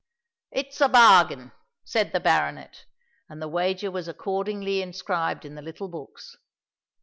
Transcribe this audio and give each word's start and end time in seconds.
"It's 0.49 0.81
a 0.81 0.89
bargain," 0.89 1.51
said 1.83 2.11
the 2.11 2.19
baronet; 2.19 2.85
and 3.29 3.39
the 3.39 3.47
wager 3.47 3.91
was 3.91 4.07
accordingly 4.07 4.81
inscribed 4.81 5.45
in 5.45 5.53
the 5.53 5.61
little 5.61 5.89
books. 5.89 6.35